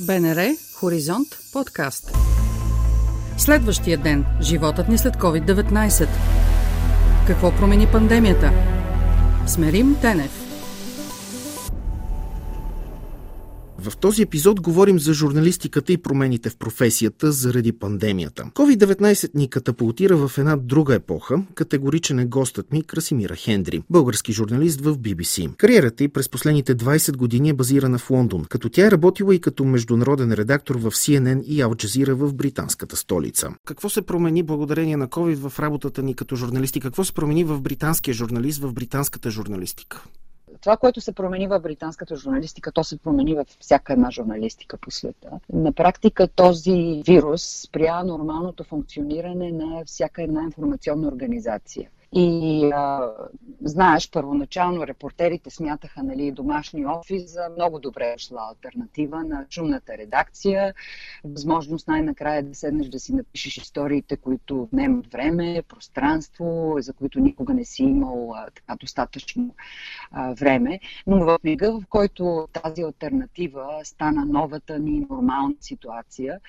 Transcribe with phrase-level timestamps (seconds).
[0.00, 2.16] БНР Хоризонт подкаст.
[3.38, 4.24] Следващия ден.
[4.40, 6.08] Животът ни след COVID-19.
[7.26, 8.52] Какво промени пандемията?
[9.46, 10.39] Смерим Тенев.
[13.82, 18.44] В този епизод говорим за журналистиката и промените в професията заради пандемията.
[18.54, 21.42] COVID-19 ни катапултира в една друга епоха.
[21.54, 25.56] Категоричен е гостът ми Красимира Хендри, български журналист в BBC.
[25.56, 29.40] Кариерата й през последните 20 години е базирана в Лондон, като тя е работила и
[29.40, 33.48] като международен редактор в CNN и Al Jazeera в британската столица.
[33.64, 36.80] Какво се промени благодарение на COVID в работата ни като журналисти?
[36.80, 40.04] Какво се промени в британския журналист, в британската журналистика?
[40.60, 44.90] Това, което се промени в британската журналистика, то се промени във всяка една журналистика по
[44.90, 45.30] света.
[45.52, 51.90] На практика този вирус спря нормалното функциониране на всяка една информационна организация.
[52.14, 53.12] И а,
[53.64, 60.74] знаеш, първоначално репортерите смятаха нали, домашни офис за много добре шла альтернатива на шумната редакция,
[61.24, 67.54] възможност най-накрая да седнеш да си напишеш историите, които отнемат време, пространство, за които никога
[67.54, 69.54] не си имал а, така достатъчно
[70.10, 70.80] а, време.
[71.06, 76.40] Но в мига, в който тази альтернатива стана новата ни нормална ситуация,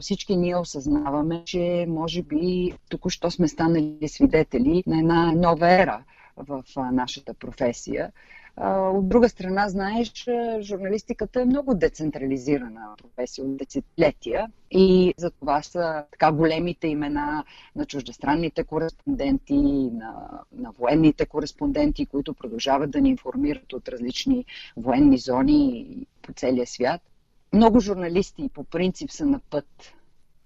[0.00, 6.04] всички ние осъзнаваме, че може би току-що сме станали свидетели на една нова ера
[6.36, 8.12] в нашата професия.
[8.66, 10.26] От друга страна, знаеш,
[10.60, 17.44] журналистиката е много децентрализирана професия от десетилетия и за това са така големите имена
[17.76, 19.54] на чуждестранните кореспонденти,
[19.92, 24.44] на, на военните кореспонденти, които продължават да ни информират от различни
[24.76, 25.86] военни зони
[26.22, 27.00] по целия свят
[27.52, 29.94] много журналисти по принцип са на път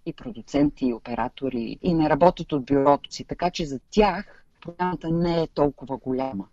[0.06, 5.08] и продуценти, и оператори, и не работят от бюрото си, така че за тях промяната
[5.10, 6.46] не е толкова голяма.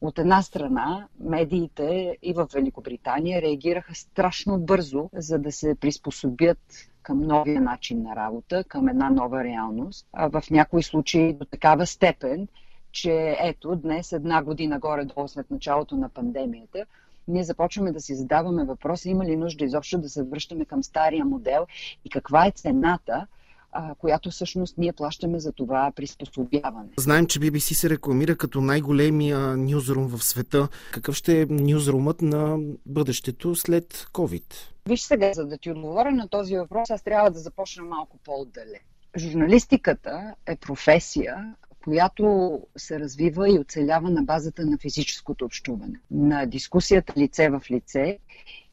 [0.00, 6.58] От една страна, медиите и в Великобритания реагираха страшно бързо, за да се приспособят
[7.02, 10.06] към новия начин на работа, към една нова реалност.
[10.12, 12.48] А в някои случаи до такава степен,
[12.92, 16.86] че ето днес, една година горе-долу след началото на пандемията,
[17.28, 21.24] ние започваме да си задаваме въпроса има ли нужда изобщо да се връщаме към стария
[21.24, 21.66] модел
[22.04, 23.26] и каква е цената,
[23.72, 26.88] а, която всъщност ние плащаме за това приспособяване.
[26.98, 30.68] Знаем, че BBC се рекламира като най-големия нюзрум в света.
[30.92, 34.54] Какъв ще е нюзрумът на бъдещето след COVID?
[34.88, 38.80] Виж сега, за да ти отговоря на този въпрос, аз трябва да започна малко по-отдале.
[39.16, 41.54] Журналистиката е професия,
[41.88, 48.18] която се развива и оцелява на базата на физическото общуване, на дискусията лице в лице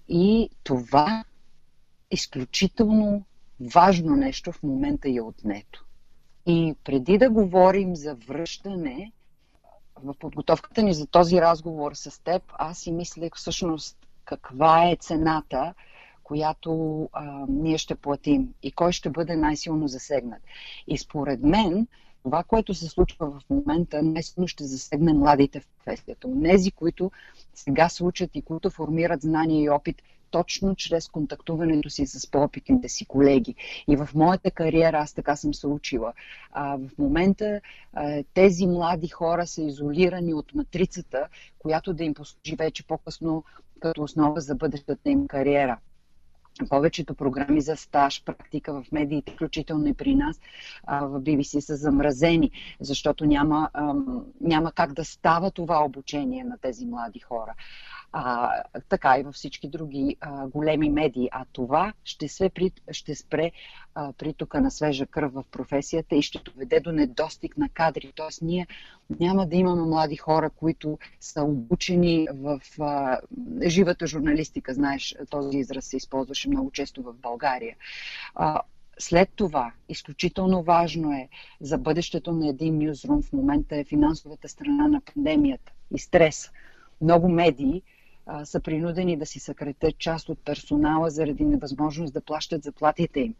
[0.09, 1.23] и това
[2.11, 3.25] изключително
[3.73, 5.85] важно нещо в момента е отнето.
[6.45, 9.11] И преди да говорим за връщане,
[10.03, 15.73] в подготовката ни за този разговор с теб, аз си мислех всъщност каква е цената,
[16.23, 20.41] която а, ние ще платим и кой ще бъде най-силно засегнат.
[20.87, 21.87] И според мен,
[22.25, 26.27] това, което се случва в момента, наистина ще засегне младите в професията.
[26.27, 27.11] Нези, които
[27.53, 32.89] сега се учат и които формират знания и опит точно чрез контактуването си с по-опитните
[32.89, 33.55] си колеги.
[33.87, 36.13] И в моята кариера аз така съм се учила.
[36.51, 37.61] А, в момента
[38.33, 41.27] тези млади хора са изолирани от матрицата,
[41.59, 43.43] която да им послужи вече по-късно
[43.79, 45.77] като основа за бъдещата им кариера
[46.69, 50.39] повечето програми за стаж, практика в медиите, включително и при нас
[50.87, 53.69] в BBC са замразени, защото няма,
[54.41, 57.53] няма как да става това обучение на тези млади хора
[58.17, 61.29] а, така и във всички други а, големи медии.
[61.31, 63.51] А това ще, при, ще спре
[63.95, 68.13] а, притока на свежа кръв в професията и ще доведе до недостиг на кадри.
[68.15, 68.67] Тоест ние
[69.19, 73.19] няма да имаме млади хора, които са обучени в а,
[73.67, 74.73] живата журналистика.
[74.73, 77.75] Знаеш, този израз се използваше много често в България.
[78.35, 78.61] А,
[78.99, 81.29] след това, изключително важно е
[81.61, 86.51] за бъдещето на един нюзрум в момента е финансовата страна на пандемията и стрес.
[87.01, 87.83] Много медии
[88.43, 93.35] са принудени да си съкретят част от персонала заради невъзможност да плащат заплатите им,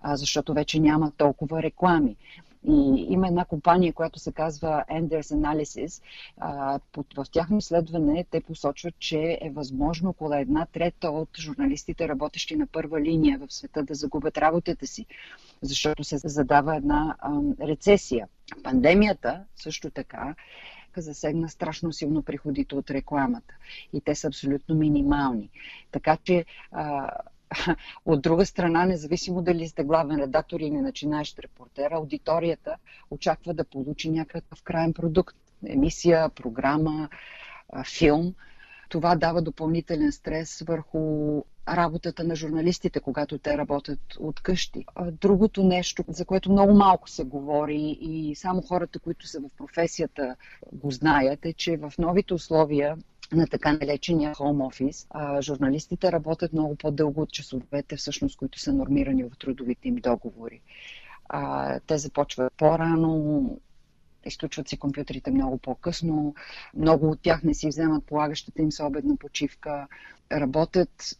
[0.00, 2.16] а, защото вече няма толкова реклами.
[2.64, 6.02] И има една компания, която се казва Enders Analysis.
[7.16, 12.66] В тяхно изследване те посочват, че е възможно около една трета от журналистите, работещи на
[12.66, 15.06] първа линия в света, да загубят работата си,
[15.62, 17.16] защото се задава една
[17.60, 18.28] рецесия.
[18.62, 20.34] Пандемията също така
[21.00, 23.54] засегна страшно силно приходите от рекламата.
[23.92, 25.50] И те са абсолютно минимални.
[25.92, 27.10] Така че а,
[28.06, 32.76] от друга страна, независимо дали сте главен редактор или начинаещ репортер, аудиторията
[33.10, 35.36] очаква да получи някакъв крайен продукт.
[35.66, 37.08] Емисия, програма,
[37.98, 38.34] филм.
[38.88, 44.84] Това дава допълнителен стрес върху работата на журналистите, когато те работят от къщи.
[45.12, 50.36] Другото нещо, за което много малко се говори и само хората, които са в професията
[50.72, 52.96] го знаят, е, че в новите условия
[53.32, 55.06] на така наречения home офис.
[55.40, 60.60] журналистите работят много по-дълго от часовете, всъщност, които са нормирани в трудовите им договори.
[61.28, 63.60] А, те започват по-рано,
[64.28, 66.34] изключват си компютрите много по-късно,
[66.76, 69.88] много от тях не си вземат полагащата им съобедна почивка,
[70.32, 71.18] работят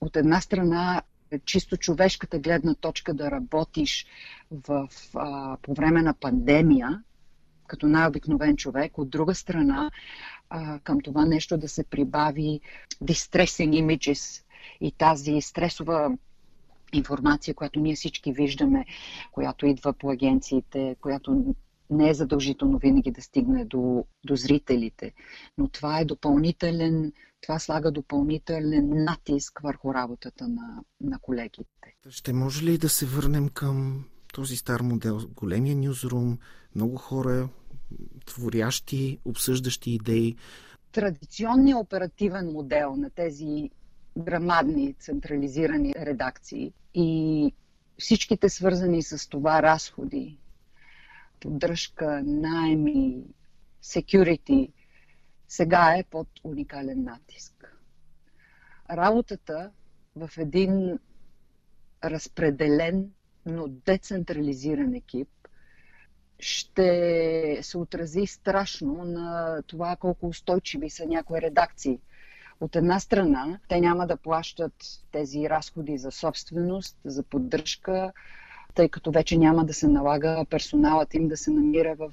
[0.00, 1.02] от, една страна
[1.44, 4.06] чисто човешката гледна точка да работиш
[4.50, 7.02] в, а, по време на пандемия,
[7.66, 9.90] като най-обикновен човек, от друга страна
[10.50, 12.60] а, към това нещо да се прибави
[13.02, 14.42] distressing images
[14.80, 16.16] и тази стресова
[16.92, 18.84] информация, която ние всички виждаме,
[19.32, 21.54] която идва по агенциите, която
[21.90, 25.12] не е задължително винаги да стигне до, до зрителите,
[25.58, 31.94] но това е допълнителен, това слага допълнителен натиск върху работата на, на колегите.
[32.08, 35.20] Ще може ли да се върнем към този стар модел?
[35.36, 36.38] Големия нюзрум,
[36.74, 37.48] много хора,
[38.26, 40.36] творящи, обсъждащи идеи.
[40.92, 43.70] Традиционният оперативен модел на тези
[44.18, 47.52] грамадни централизирани редакции и
[47.98, 50.38] всичките свързани с това разходи,
[51.44, 53.22] поддръжка, найми,
[53.82, 54.70] security,
[55.48, 57.76] сега е под уникален натиск.
[58.90, 59.70] Работата
[60.16, 60.98] в един
[62.04, 63.10] разпределен,
[63.46, 65.28] но децентрализиран екип
[66.38, 71.98] ще се отрази страшно на това колко устойчиви са някои редакции.
[72.60, 74.74] От една страна, те няма да плащат
[75.12, 78.12] тези разходи за собственост, за поддръжка,
[78.74, 82.12] тъй като вече няма да се налага персоналът им да се намира в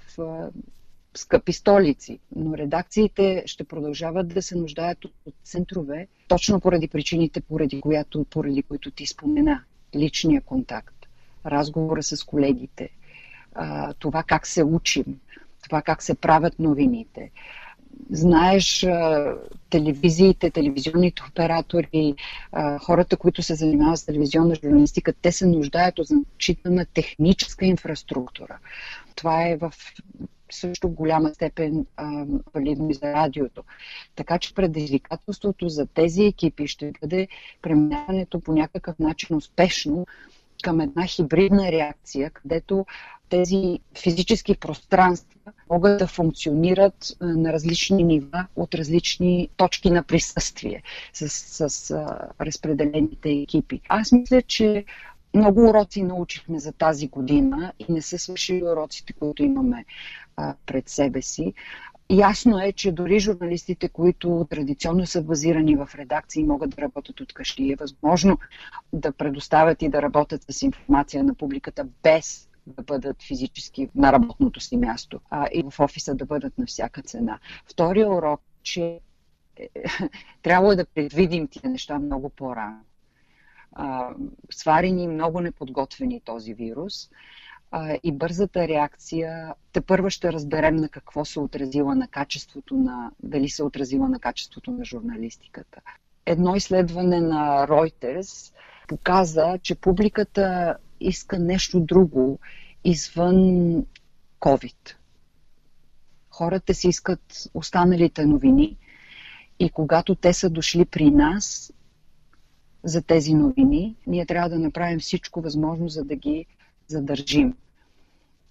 [1.13, 2.19] скъпи столици.
[2.35, 5.13] Но редакциите ще продължават да се нуждаят от
[5.43, 9.63] центрове, точно поради причините, поради, която, поради които ти спомена.
[9.95, 10.95] Личния контакт,
[11.45, 12.89] разговора с колегите,
[13.99, 15.05] това как се учим,
[15.63, 17.31] това как се правят новините.
[18.11, 18.87] Знаеш,
[19.69, 22.15] телевизиите, телевизионните оператори,
[22.85, 28.57] хората, които се занимават с телевизионна журналистика, те се нуждаят от значителна техническа инфраструктура.
[29.15, 29.73] Това е в
[30.51, 31.85] също голяма степен
[32.53, 33.63] валидно и за радиото.
[34.15, 37.27] Така че предизвикателството за тези екипи ще бъде
[37.61, 40.07] преминаването по някакъв начин успешно
[40.63, 42.85] към една хибридна реакция, където
[43.31, 50.83] тези физически пространства могат да функционират на различни нива от различни точки на присъствие
[51.13, 52.07] с, с, с
[52.41, 53.81] разпределените екипи.
[53.89, 54.85] Аз мисля, че
[55.33, 59.85] много уроци научихме за тази година и не са свършили уроците, които имаме
[60.35, 61.53] а, пред себе си.
[62.09, 67.33] Ясно е, че дори журналистите, които традиционно са базирани в редакции, могат да работят от
[67.33, 67.71] къщи.
[67.71, 68.37] Е възможно
[68.93, 74.59] да предоставят и да работят с информация на публиката без да бъдат физически на работното
[74.59, 77.39] си място а, и в офиса да бъдат на всяка цена.
[77.65, 78.99] Втория урок, че
[79.57, 79.67] е,
[80.41, 82.81] трябва да предвидим тия неща много по-рано.
[84.51, 87.09] сварени много неподготвени този вирус
[87.71, 93.11] а, и бързата реакция, те първа ще разберем на какво се отразила на качеството на,
[93.23, 95.81] дали се отразила на качеството на журналистиката.
[96.25, 98.53] Едно изследване на Reuters
[98.87, 102.39] показа, че публиката иска нещо друго
[102.83, 103.35] извън
[104.39, 104.95] COVID.
[106.29, 108.77] Хората си искат останалите новини
[109.59, 111.73] и когато те са дошли при нас
[112.83, 116.45] за тези новини, ние трябва да направим всичко възможно, за да ги
[116.87, 117.53] задържим.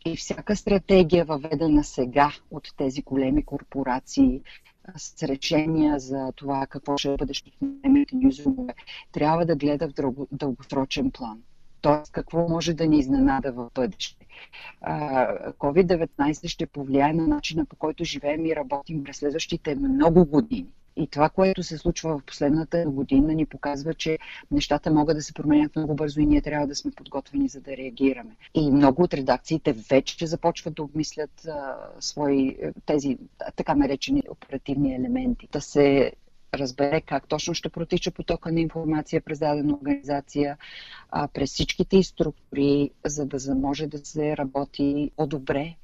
[0.06, 4.40] И всяка стратегия, въведена сега от тези големи корпорации,
[4.96, 8.74] с решения за това какво ще бъде в немите нюзрумове,
[9.12, 11.42] трябва да гледа в дългосрочен план.
[11.80, 14.26] Тоест, какво може да ни изненада в бъдеще.
[15.58, 20.66] COVID-19 ще повлияе на начина по който живеем и работим през следващите много години.
[20.96, 24.18] И това, което се случва в последната година, ни показва, че
[24.50, 27.76] нещата могат да се променят много бързо и ние трябва да сме подготвени за да
[27.76, 28.36] реагираме.
[28.54, 32.56] И много от редакциите вече започват да обмислят а, свои
[32.86, 33.18] тези
[33.56, 35.48] така наречени оперативни елементи.
[35.52, 36.12] Да се
[36.54, 40.56] разбере как точно ще протича потока на информация през дадена организация,
[41.10, 45.76] а, през всичките структури, за да може да се работи по-добре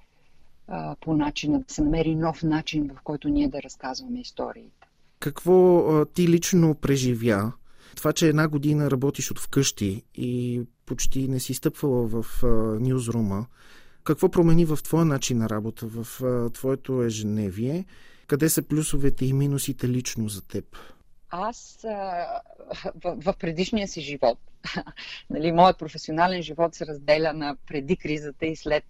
[0.69, 4.89] а, по начина, да се намери нов начин, в който ние да разказваме историите.
[5.21, 7.53] Какво а, ти лично преживя?
[7.97, 12.47] Това, че една година работиш от вкъщи и почти не си стъпвала в а,
[12.81, 13.47] нюзрума,
[14.05, 17.85] какво промени в твоя начин на работа, в а, твоето ежедневие
[18.27, 20.65] Къде са плюсовете и минусите лично за теб?
[21.31, 24.39] Аз в, в предишния си живот,
[25.31, 28.85] нали, моят професионален живот се разделя на преди кризата и след,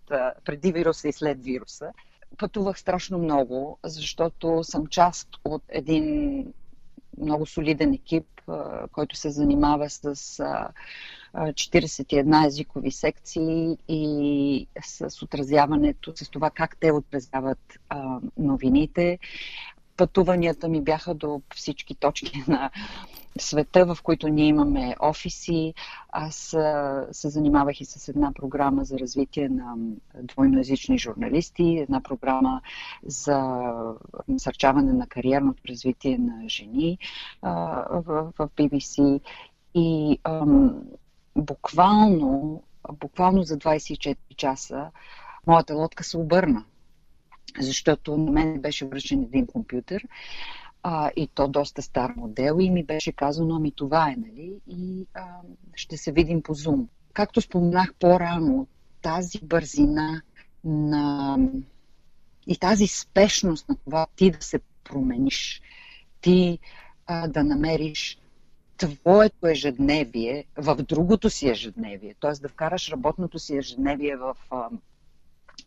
[0.45, 1.93] преди вируса и след вируса.
[2.39, 6.47] Пътувах страшно много, защото съм част от един
[7.19, 8.27] много солиден екип,
[8.93, 10.33] който се занимава с
[11.37, 17.79] 41 езикови секции и с отразяването, с това как те отразяват
[18.39, 19.19] новините.
[19.97, 22.71] Пътуванията ми бяха до всички точки на
[23.39, 25.75] света, в които ние имаме офиси.
[26.09, 26.57] Аз
[27.13, 29.75] се занимавах и с една програма за развитие на
[30.23, 32.61] двойноязични журналисти, една програма
[33.07, 33.63] за
[34.29, 36.99] насърчаване на кариерното развитие на жени
[37.43, 39.21] в, BBC.
[39.75, 40.19] И
[41.37, 42.63] буквално,
[42.93, 44.91] буквално за 24 часа
[45.47, 46.65] моята лодка се обърна,
[47.61, 50.09] защото на мен беше връчен един компютър
[50.83, 54.55] а, и то доста стар модел и ми беше казано, ами това е, нали?
[54.69, 55.27] И а,
[55.75, 56.87] ще се видим по Zoom.
[57.13, 58.67] Както споменах по-рано,
[59.03, 60.23] тази бързина
[60.65, 61.39] на
[62.47, 65.63] и тази спешност на това ти да се промениш,
[66.21, 66.59] ти
[67.07, 68.19] а, да намериш
[68.77, 72.33] твоето ежедневие в другото си ежедневие, т.е.
[72.33, 74.37] да вкараш работното си ежедневие в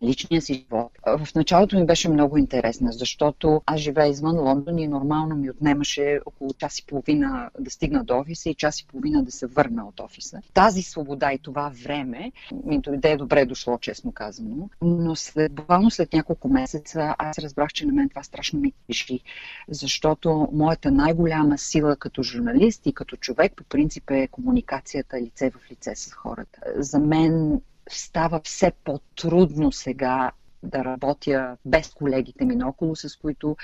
[0.03, 0.91] личния си живот.
[1.05, 6.19] В началото ми беше много интересна, защото аз живея извън Лондон и нормално ми отнемаше
[6.25, 9.87] около час и половина да стигна до офиса и час и половина да се върна
[9.87, 10.41] от офиса.
[10.53, 12.31] Тази свобода и това време
[12.65, 14.69] ми дойде добре дошло, честно казано.
[14.81, 19.19] Но след, буквално след няколко месеца аз разбрах, че на мен това страшно ми тежи,
[19.67, 25.71] защото моята най-голяма сила като журналист и като човек по принцип е комуникацията лице в
[25.71, 26.59] лице с хората.
[26.75, 30.31] За мен става все по-трудно сега
[30.63, 33.57] да работя без колегите ми наоколо, с които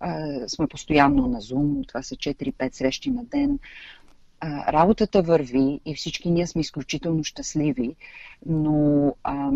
[0.00, 1.88] а, сме постоянно на Zoom.
[1.88, 3.58] Това са 4-5 срещи на ден.
[4.40, 7.96] А, работата върви и всички ние сме изключително щастливи,
[8.46, 9.50] но а,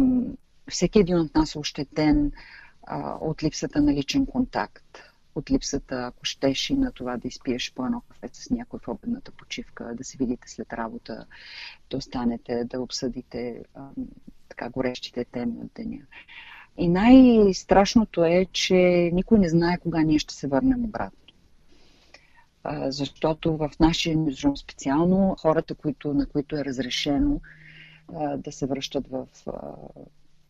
[0.69, 2.33] всеки един от нас е ощетен
[2.87, 7.73] а, от липсата на личен контакт от липсата, ако щеш и на това да изпиеш
[7.75, 11.27] по едно кафе с някой в обедната почивка, да се видите след работа,
[11.91, 13.89] да останете, да обсъдите а,
[14.49, 16.01] така горещите теми от деня.
[16.77, 21.19] И най-страшното е, че никой не знае кога ние ще се върнем обратно.
[22.85, 27.41] Защото в нашия нюзрум специално хората, които, на които е разрешено
[28.37, 29.27] да се връщат в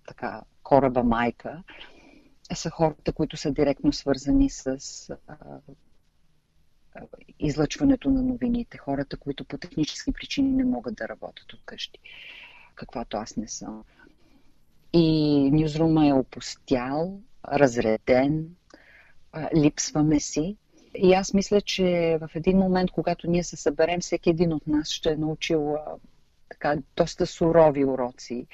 [0.08, 1.62] така, кораба майка,
[2.54, 4.66] са хората, които са директно свързани с
[5.28, 5.36] а,
[7.38, 11.98] излъчването на новините, хората, които по технически причини не могат да работят от къщи,
[12.74, 13.84] каквато аз не съм.
[14.92, 18.56] И нюзрума е опустял, разреден,
[19.56, 20.56] липсваме си.
[20.96, 24.88] И аз мисля, че в един момент, когато ние се съберем, всеки един от нас
[24.88, 25.76] ще е научил
[26.48, 28.46] така доста сурови уроци.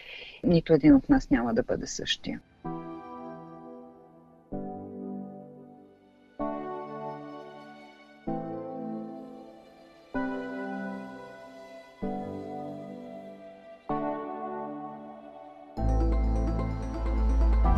[0.45, 2.41] Нито един от нас няма да бъде същия.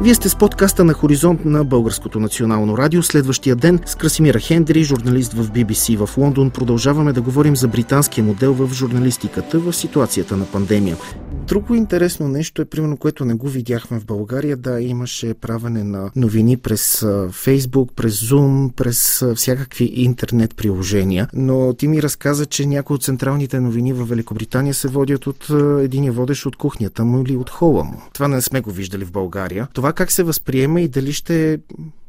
[0.03, 3.03] Вие сте с подкаста на Хоризонт на Българското национално радио.
[3.03, 8.25] Следващия ден с Красимира Хендри, журналист в BBC в Лондон, продължаваме да говорим за британския
[8.25, 10.97] модел в журналистиката в ситуацията на пандемия.
[11.47, 14.57] Друго интересно нещо е, примерно, което не го видяхме в България.
[14.57, 21.29] Да, имаше правене на новини през Facebook, през Zoom, през всякакви интернет приложения.
[21.35, 26.11] Но ти ми разказа, че някои от централните новини в Великобритания се водят от един
[26.13, 28.03] водещ от кухнята му или от хола му.
[28.13, 29.69] Това не сме го виждали в България.
[29.75, 31.59] Това как се възприема и дали ще е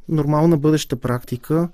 [0.10, 1.70] нормална бъдеща практика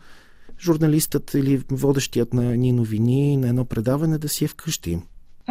[0.61, 4.99] журналистът или водещият на ни новини на едно предаване да си е вкъщи?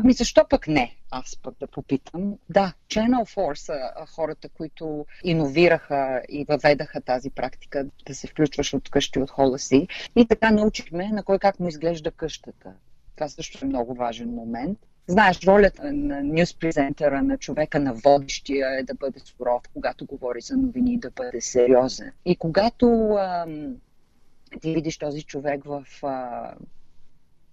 [0.00, 0.97] Ами защо пък не?
[1.11, 2.38] Аз пък да попитам.
[2.50, 3.75] Да, Channel 4 са
[4.07, 9.88] хората, които иновираха и въведаха тази практика да се включваш от къщи от хола си.
[10.17, 12.73] И така научихме на кой как му изглежда къщата.
[13.14, 14.78] Това също е много важен момент.
[15.07, 20.40] Знаеш, ролята на нюз презентера, на човека, на водещия е да бъде суров, когато говори
[20.40, 22.12] за новини, да бъде сериозен.
[22.25, 23.76] И когато ам,
[24.61, 26.55] ти видиш този човек в а,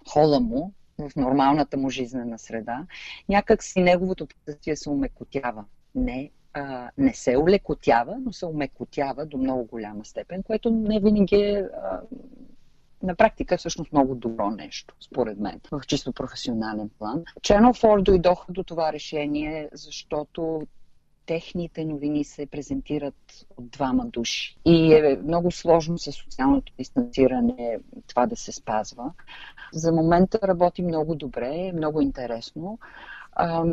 [0.08, 2.86] хола му, в нормалната му жизнена среда,
[3.30, 5.66] някак си неговото присъствие се умекотява.
[5.96, 11.36] Не, а, не се улекотява, но се умекотява до много голяма степен, което не винаги
[11.36, 12.02] е а,
[13.04, 17.24] на практика е всъщност много добро нещо, според мен, в чисто професионален план.
[17.42, 20.68] Channel 4 дойдоха до това решение, защото
[21.26, 24.58] техните новини се презентират от двама души.
[24.66, 29.12] И е много сложно със социалното дистанциране това да се спазва.
[29.74, 32.80] За момента работи много добре, много интересно.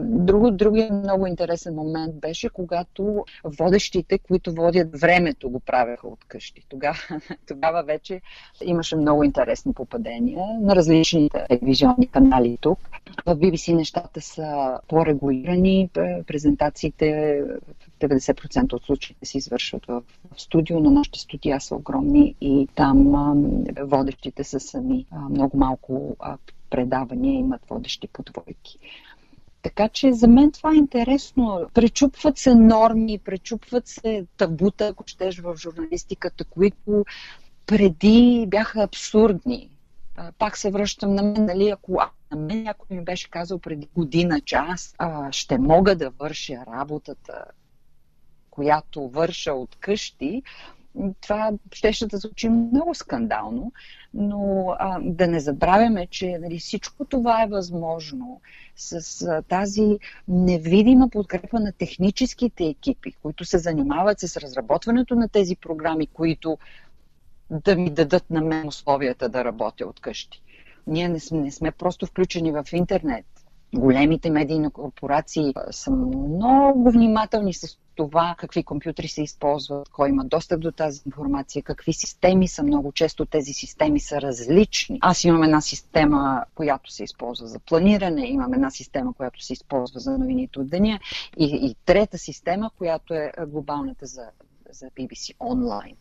[0.03, 6.67] Друго, другия много интересен момент беше, когато водещите, които водят времето, го правеха от къщи.
[6.69, 6.99] Тогава,
[7.49, 8.21] тогава вече
[8.65, 12.79] имаше много интересни попадения на различните телевизионни канали тук.
[13.27, 15.91] В BBC нещата са по-регулирани,
[16.27, 17.41] презентациите
[18.03, 20.03] в 90% от случаите се извършват в,
[20.37, 23.13] студио, но нашите студия са огромни и там
[23.83, 25.07] водещите са сами.
[25.31, 26.17] Много малко
[26.71, 28.79] предавания имат водещи по двойки.
[29.63, 31.67] Така че за мен това е интересно.
[31.75, 37.05] Пречупват се норми, пречупват се табута, ако щеш в журналистиката, които
[37.67, 39.69] преди бяха абсурдни.
[40.39, 42.01] Пак се връщам на мен, нали, ако
[42.31, 46.65] на мен някой ми беше казал преди година, че аз а, ще мога да върша
[46.67, 47.45] работата,
[48.51, 50.43] която върша от къщи,
[51.21, 53.73] това щеше да звучи много скандално,
[54.15, 58.41] но а, да не забравяме, че нали, всичко това е възможно
[58.77, 65.57] с а, тази невидима подкрепа на техническите екипи, които се занимават с разработването на тези
[65.57, 66.59] програми, които
[67.51, 70.43] да ми дадат на мен условията да работя от къщи.
[70.87, 73.27] Ние не сме, не сме просто включени в интернет.
[73.75, 80.61] Големите медийни корпорации са много внимателни с това какви компютри се използват, кой има достъп
[80.61, 82.63] до тази информация, какви системи са.
[82.63, 84.99] Много често тези системи са различни.
[85.03, 90.01] Аз имам една система, която се използва за планиране, имам една система, която се използва
[90.01, 91.01] за новините от деня
[91.37, 94.27] и, и трета система, която е глобалната за,
[94.71, 95.97] за BBC онлайн.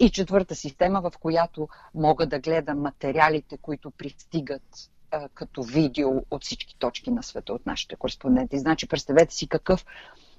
[0.00, 4.90] И четвърта система, в която мога да гледам материалите, които пристигат
[5.34, 8.58] като видео от всички точки на света от нашите кореспонденти.
[8.58, 9.84] Значи, представете си какъв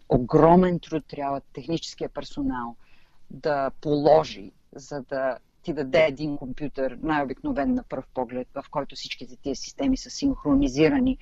[0.10, 2.76] огромен труд трябва техническия персонал
[3.30, 9.36] да положи, за да ти даде един компютър, най-обикновен на пръв поглед, в който всичките
[9.36, 11.18] тия системи са синхронизирани.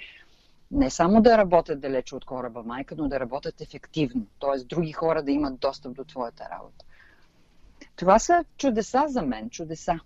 [0.71, 4.25] Не само да работят далече от кораба майка, но да работят ефективно.
[4.41, 4.63] Т.е.
[4.63, 6.85] други хора да имат достъп до твоята работа.
[7.95, 9.99] Това са чудеса за мен, чудеса.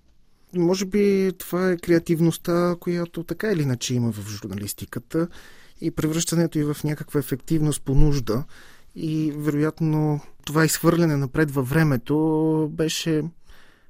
[0.56, 5.28] Може би това е креативността, която така или иначе има в журналистиката
[5.82, 8.44] и превръщането и в някаква ефективност по нужда.
[8.96, 13.24] И вероятно това изхвърляне напред във времето беше,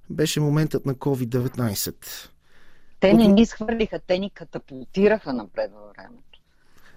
[0.10, 1.96] беше моментът на COVID-19.
[3.00, 6.33] Те не ни схвърлиха, те ни катапултираха напред във времето.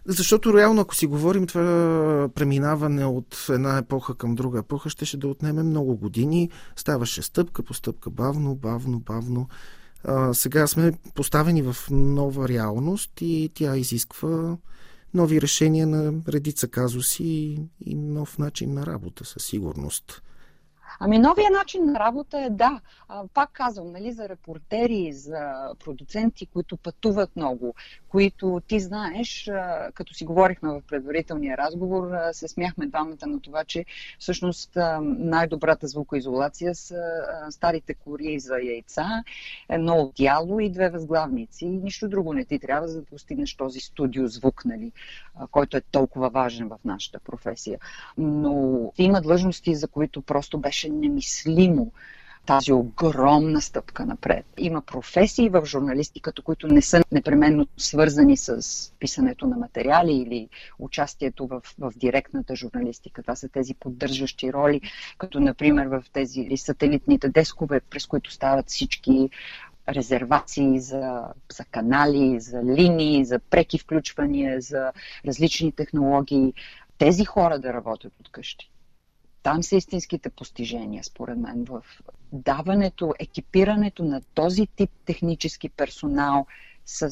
[0.08, 5.16] Защото реално, ако си говорим това преминаване от една епоха към друга епоха, ще ще
[5.16, 6.50] да отнеме много години.
[6.76, 9.48] Ставаше стъпка по стъпка, бавно, бавно, бавно.
[10.04, 14.56] А, сега сме поставени в нова реалност и тя изисква
[15.14, 20.22] нови решения на редица казуси и нов начин на работа със сигурност.
[21.00, 22.80] Ами новия начин на работа е да.
[23.34, 27.74] Пак казвам, нали, за репортери, за продуценти, които пътуват много,
[28.08, 29.50] които ти знаеш,
[29.94, 33.84] като си говорихме в предварителния разговор, се смяхме двамата на това, че
[34.18, 34.70] всъщност
[35.02, 37.02] най-добрата звукоизолация са
[37.50, 39.22] старите кори за яйца,
[39.68, 41.66] едно дяло и две възглавници.
[41.66, 44.92] Нищо друго не ти трябва, за да постигнеш този студио звук, нали,
[45.50, 47.78] който е толкова важен в нашата професия.
[48.18, 51.92] Но има длъжности, за които просто беше немислимо
[52.46, 54.46] тази огромна стъпка напред.
[54.58, 58.62] Има професии в журналистиката, които не са непременно свързани с
[58.98, 63.22] писането на материали или участието в, в директната журналистика.
[63.22, 64.80] Това са тези поддържащи роли,
[65.18, 69.30] като например в тези сателитните дескове, през които стават всички
[69.88, 71.22] резервации за,
[71.52, 74.92] за канали, за линии, за преки включвания, за
[75.26, 76.54] различни технологии.
[76.98, 78.70] Тези хора да работят от къщи.
[79.46, 81.82] Там са истинските постижения, според мен, в
[82.32, 86.46] даването, екипирането на този тип технически персонал
[86.86, 87.10] с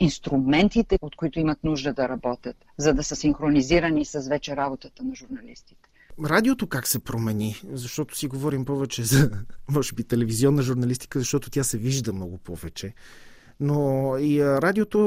[0.00, 5.14] инструментите, от които имат нужда да работят, за да са синхронизирани с вече работата на
[5.14, 5.88] журналистите.
[6.24, 7.60] Радиото как се промени?
[7.72, 9.30] Защото си говорим повече за,
[9.70, 12.94] може би, телевизионна журналистика, защото тя се вижда много повече.
[13.60, 14.98] Но и радиото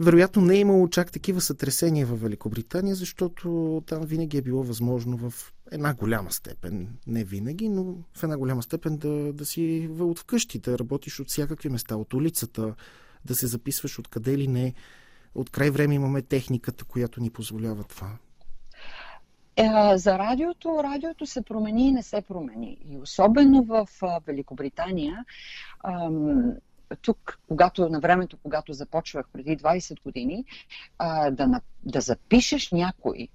[0.00, 5.16] вероятно не е имало чак такива сътресения в Великобритания, защото там винаги е било възможно
[5.16, 10.18] в една голяма степен, не винаги, но в една голяма степен да, да си от
[10.18, 12.74] вкъщи, да работиш от всякакви места, от улицата,
[13.24, 14.74] да се записваш откъде ли не.
[15.34, 18.10] От край време имаме техниката, която ни позволява това.
[19.56, 22.78] Е, за радиото, радиото се промени и не се промени.
[22.90, 23.88] И особено в
[24.26, 25.24] Великобритания
[26.96, 30.44] тук, когато на времето, когато започвах преди 20 години,
[30.98, 33.28] а, да, да запишеш някой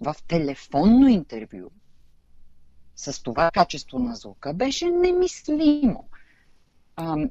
[0.00, 1.70] в телефонно интервю
[2.96, 6.08] с това качество на звука беше немислимо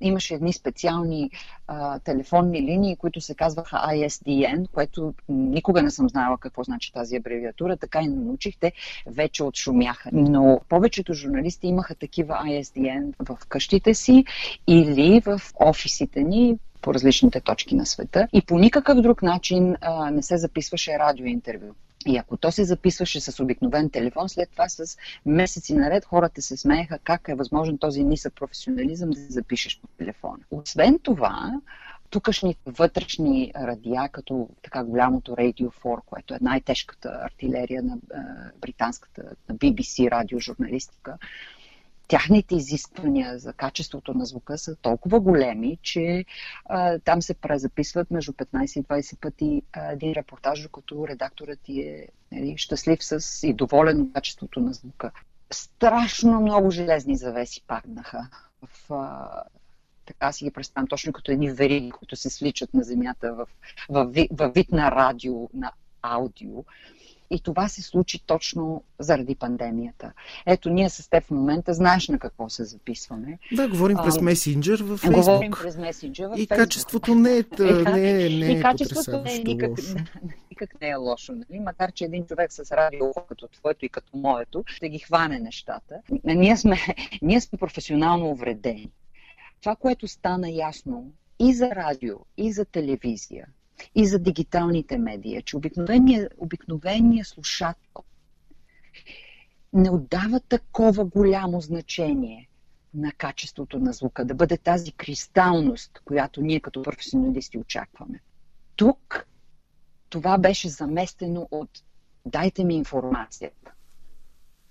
[0.02, 1.32] имаше едни специални
[1.68, 7.16] а, телефонни линии, които се казваха ISDN, което никога не съм знала какво значи тази
[7.16, 8.72] абревиатура, така и научихте,
[9.08, 10.10] вече отшумяха.
[10.14, 14.26] Но повечето журналисти имаха такива ISDN в къщите си
[14.68, 20.12] или в офисите ни по различните точки на света и по никакъв друг начин а,
[20.12, 21.74] не се записваше радиоинтервю.
[22.06, 26.58] И ако то се записваше с обикновен телефон, след това с месеци наред хората се
[26.58, 30.40] смееха как е възможен този нисък професионализъм да запишеш по телефона.
[30.52, 31.62] Освен това,
[32.10, 37.98] тукашните вътрешни радиа, като така голямото Radio 4, което е най-тежката артилерия на
[38.62, 41.18] британската на BBC радиожурналистика,
[42.08, 46.26] тяхните изисквания за качеството на звука са толкова големи, че
[46.66, 51.82] а, там се презаписват между 15 и 20 пъти а, един репортаж, докато редакторът ти
[51.82, 55.12] е нали, щастлив с и доволен от качеството на звука.
[55.52, 58.28] Страшно много железни завеси паднаха
[58.62, 59.44] в а,
[60.06, 63.48] така си ги представям, точно като едни вериги, които се сличат на земята в,
[63.90, 66.64] в, в, в вид на радио, на аудио.
[67.34, 70.12] И това се случи точно заради пандемията.
[70.46, 73.40] Ето, ние с теб в момента знаеш на какво се записваме.
[73.52, 75.16] Да, говорим през месенджер в Facebook.
[75.16, 76.56] Говорим през месенджер в И Facebook.
[76.56, 79.72] качеството не е, не е, не е И качеството не е никак,
[80.52, 81.32] никак не е лошо.
[81.32, 81.60] Нали?
[81.60, 85.96] Макар, че един човек с радио като твоето и като моето ще ги хване нещата.
[86.24, 86.78] Ние сме,
[87.22, 88.92] ние сме професионално увредени.
[89.62, 93.48] Това, което стана ясно и за радио, и за телевизия,
[93.96, 98.04] и за дигиталните медии, че обикновения, обикновения слушател
[99.74, 102.50] не отдава такова голямо значение
[102.94, 108.20] на качеството на звука, да бъде тази кристалност, която ние като професионалисти очакваме.
[108.76, 109.28] Тук
[110.10, 111.70] това беше заместено от
[112.26, 113.72] дайте ми информацията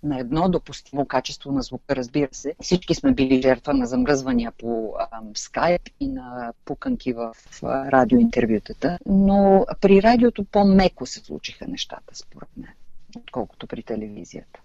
[0.03, 2.55] на едно допустимо качество на звука, разбира се.
[2.61, 4.95] Всички сме били жертва на замръзвания по
[5.35, 12.71] скайп и на пуканки в радиоинтервютата, но при радиото по-меко се случиха нещата, според мен,
[13.17, 14.61] отколкото при телевизията.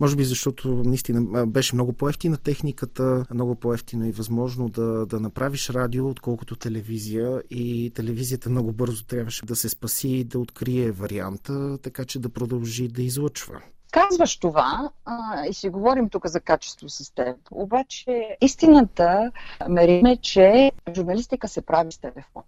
[0.00, 5.70] Може би защото наистина беше много по-ефтина техниката, много по-ефтина и възможно да, да направиш
[5.70, 7.42] радио, отколкото телевизия.
[7.50, 12.28] И телевизията много бързо трябваше да се спаси и да открие варианта, така че да
[12.28, 13.62] продължи да излъчва.
[13.92, 17.36] Казваш това а, и си говорим тук за качество с теб.
[17.50, 19.32] Обаче истината
[19.68, 22.42] мериме, че журналистика се прави с телефон.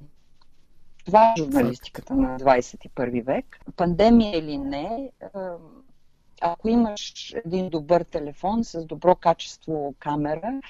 [1.06, 3.60] Това е журналистиката на 21 век.
[3.76, 5.10] Пандемия или не,
[6.40, 10.60] ако имаш един добър телефон с добро качество камера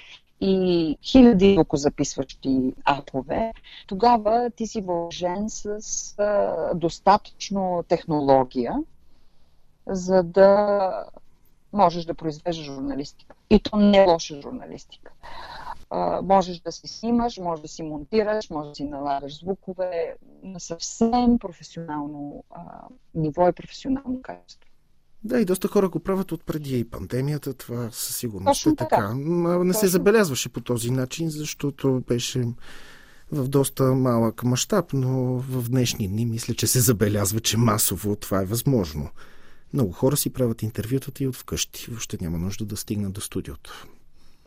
[0.41, 3.53] и хиляди звукозаписващи апове,
[3.87, 5.79] тогава ти си въоръжен с
[6.75, 8.73] достатъчно технология,
[9.87, 10.89] за да
[11.73, 13.35] можеш да произвеждаш журналистика.
[13.49, 15.11] И то не е лоша журналистика.
[15.89, 20.59] А, можеш да си снимаш, можеш да си монтираш, можеш да си налагаш звукове на
[20.59, 22.61] съвсем професионално а,
[23.15, 24.69] ниво и професионално качество.
[25.23, 28.75] Да, и доста хора го правят от преди и пандемията, това със сигурност Точно е
[28.75, 28.95] така.
[28.95, 29.13] така.
[29.15, 29.73] Не Точно.
[29.73, 32.45] се забелязваше по този начин, защото беше
[33.31, 38.41] в доста малък мащаб, но в днешни дни мисля, че се забелязва, че масово това
[38.41, 39.09] е възможно.
[39.73, 41.87] Много хора си правят интервютата и от вкъщи.
[41.89, 43.87] Въобще няма нужда да стигнат до студиото.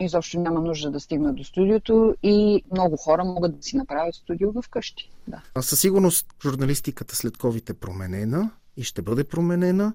[0.00, 4.62] Изобщо няма нужда да стигнат до студиото и много хора могат да си направят студио
[4.62, 5.10] вкъщи.
[5.28, 5.42] Да.
[5.54, 9.94] А със сигурност журналистиката след COVID е променена и ще бъде променена.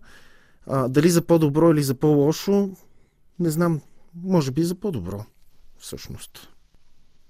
[0.67, 2.69] А, дали за по-добро или за по-лошо,
[3.39, 3.81] не знам.
[4.23, 5.25] Може би за по-добро,
[5.77, 6.49] всъщност.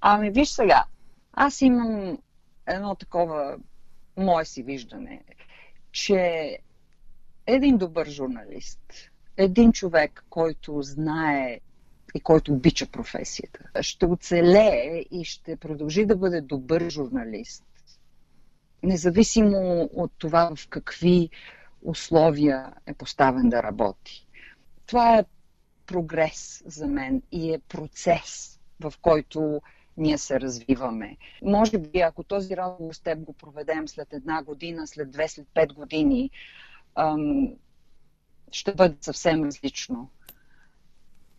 [0.02, 0.84] Ами виж сега,
[1.34, 2.18] аз имам
[2.68, 3.58] едно такова
[4.18, 5.24] мое си виждане,
[5.92, 6.58] че
[7.48, 8.80] един добър журналист,
[9.38, 11.60] един човек, който знае
[12.16, 17.64] и който обича професията, ще оцелее и ще продължи да бъде добър журналист,
[18.84, 21.30] независимо от това в какви
[21.82, 24.28] условия е поставен да работи.
[24.86, 25.26] Това е
[25.86, 29.62] прогрес за мен и е процес, в който
[29.98, 31.18] ние се развиваме.
[31.44, 35.48] Може би, ако този разговор с теб го проведем след една година, след две, след
[35.54, 36.30] пет години,
[36.96, 37.48] ам,
[38.52, 40.10] ще бъде съвсем различно.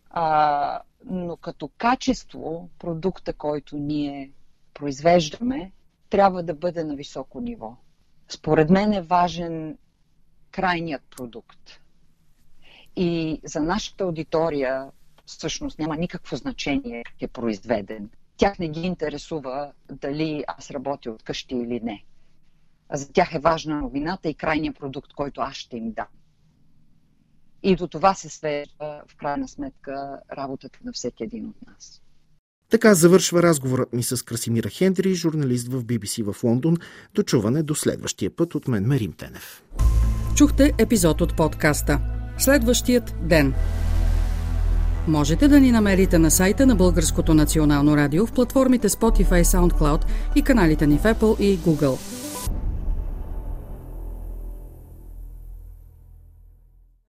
[0.09, 4.31] А, но като качество, продукта, който ние
[4.73, 5.71] произвеждаме,
[6.09, 7.75] трябва да бъде на високо ниво.
[8.29, 9.77] Според мен е важен
[10.51, 11.79] крайният продукт.
[12.95, 14.91] И за нашата аудитория
[15.25, 18.09] всъщност няма никакво значение как е произведен.
[18.37, 22.03] тях не ги интересува дали аз работя от къщи или не.
[22.93, 26.07] За тях е важна новината и крайният продукт, който аз ще им дам.
[27.63, 32.01] И до това се свежда в крайна сметка работата на всеки един от нас.
[32.69, 36.77] Така завършва разговорът ми с Красимира Хендри, журналист в BBC в Лондон.
[37.13, 39.63] Дочуване до следващия път от мен Мерим Тенев.
[40.35, 41.99] Чухте епизод от подкаста.
[42.37, 43.53] Следващият ден.
[45.07, 50.41] Можете да ни намерите на сайта на Българското национално радио в платформите Spotify, SoundCloud и
[50.41, 52.24] каналите ни в Apple и Google.